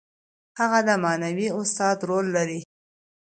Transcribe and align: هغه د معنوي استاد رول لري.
هغه 0.59 0.79
د 0.87 0.89
معنوي 1.03 1.47
استاد 1.59 1.97
رول 2.09 2.25
لري. 2.35 2.59